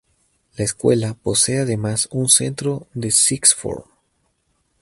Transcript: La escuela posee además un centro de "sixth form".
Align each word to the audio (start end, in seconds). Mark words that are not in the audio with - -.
La 0.57 0.63
escuela 0.65 1.13
posee 1.13 1.59
además 1.59 2.09
un 2.11 2.27
centro 2.27 2.87
de 2.95 3.11
"sixth 3.11 3.55
form". 3.55 3.83